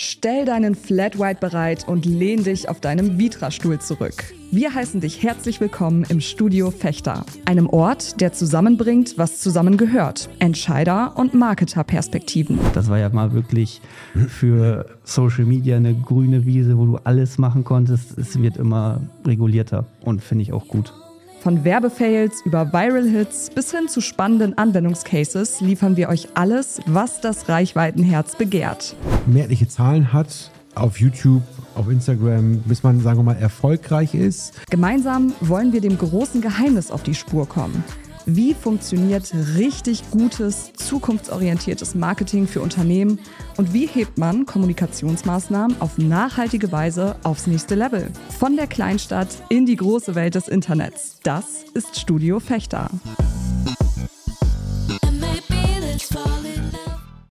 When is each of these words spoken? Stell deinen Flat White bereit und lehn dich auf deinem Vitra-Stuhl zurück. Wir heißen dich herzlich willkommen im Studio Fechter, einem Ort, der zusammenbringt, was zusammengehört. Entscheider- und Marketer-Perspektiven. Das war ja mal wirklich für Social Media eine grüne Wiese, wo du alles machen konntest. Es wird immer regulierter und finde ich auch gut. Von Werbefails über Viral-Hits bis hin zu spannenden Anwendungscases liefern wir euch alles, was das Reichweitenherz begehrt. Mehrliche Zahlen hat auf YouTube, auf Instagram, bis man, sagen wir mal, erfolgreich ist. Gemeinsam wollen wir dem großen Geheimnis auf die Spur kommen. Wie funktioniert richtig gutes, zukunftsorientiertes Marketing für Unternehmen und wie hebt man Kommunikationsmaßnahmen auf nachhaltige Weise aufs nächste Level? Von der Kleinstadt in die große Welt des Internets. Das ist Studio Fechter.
Stell 0.00 0.44
deinen 0.44 0.76
Flat 0.76 1.18
White 1.18 1.40
bereit 1.40 1.88
und 1.88 2.06
lehn 2.06 2.44
dich 2.44 2.68
auf 2.68 2.78
deinem 2.78 3.18
Vitra-Stuhl 3.18 3.80
zurück. 3.80 4.32
Wir 4.52 4.72
heißen 4.72 5.00
dich 5.00 5.24
herzlich 5.24 5.60
willkommen 5.60 6.06
im 6.08 6.20
Studio 6.20 6.70
Fechter, 6.70 7.26
einem 7.46 7.68
Ort, 7.68 8.20
der 8.20 8.32
zusammenbringt, 8.32 9.18
was 9.18 9.40
zusammengehört. 9.40 10.30
Entscheider- 10.38 11.14
und 11.16 11.34
Marketer-Perspektiven. 11.34 12.60
Das 12.74 12.88
war 12.88 13.00
ja 13.00 13.08
mal 13.08 13.32
wirklich 13.32 13.82
für 14.28 14.86
Social 15.02 15.44
Media 15.44 15.76
eine 15.76 15.96
grüne 15.96 16.46
Wiese, 16.46 16.78
wo 16.78 16.86
du 16.86 16.96
alles 16.98 17.36
machen 17.36 17.64
konntest. 17.64 18.16
Es 18.16 18.40
wird 18.40 18.56
immer 18.56 19.00
regulierter 19.26 19.84
und 20.02 20.22
finde 20.22 20.42
ich 20.42 20.52
auch 20.52 20.68
gut. 20.68 20.92
Von 21.40 21.64
Werbefails 21.64 22.42
über 22.44 22.72
Viral-Hits 22.72 23.50
bis 23.50 23.70
hin 23.70 23.88
zu 23.88 24.00
spannenden 24.00 24.58
Anwendungscases 24.58 25.60
liefern 25.60 25.96
wir 25.96 26.08
euch 26.08 26.28
alles, 26.34 26.80
was 26.86 27.20
das 27.20 27.48
Reichweitenherz 27.48 28.34
begehrt. 28.34 28.96
Mehrliche 29.26 29.68
Zahlen 29.68 30.12
hat 30.12 30.50
auf 30.74 30.98
YouTube, 30.98 31.42
auf 31.76 31.88
Instagram, 31.88 32.58
bis 32.64 32.82
man, 32.82 33.00
sagen 33.00 33.18
wir 33.20 33.22
mal, 33.22 33.36
erfolgreich 33.36 34.14
ist. 34.14 34.54
Gemeinsam 34.68 35.32
wollen 35.40 35.72
wir 35.72 35.80
dem 35.80 35.96
großen 35.96 36.40
Geheimnis 36.40 36.90
auf 36.90 37.04
die 37.04 37.14
Spur 37.14 37.48
kommen. 37.48 37.84
Wie 38.30 38.52
funktioniert 38.52 39.32
richtig 39.56 40.02
gutes, 40.10 40.74
zukunftsorientiertes 40.74 41.94
Marketing 41.94 42.46
für 42.46 42.60
Unternehmen 42.60 43.18
und 43.56 43.72
wie 43.72 43.86
hebt 43.86 44.18
man 44.18 44.44
Kommunikationsmaßnahmen 44.44 45.80
auf 45.80 45.96
nachhaltige 45.96 46.70
Weise 46.70 47.16
aufs 47.22 47.46
nächste 47.46 47.74
Level? 47.74 48.10
Von 48.38 48.56
der 48.56 48.66
Kleinstadt 48.66 49.28
in 49.48 49.64
die 49.64 49.76
große 49.76 50.14
Welt 50.14 50.34
des 50.34 50.46
Internets. 50.46 51.20
Das 51.22 51.64
ist 51.72 51.98
Studio 51.98 52.38
Fechter. 52.38 52.90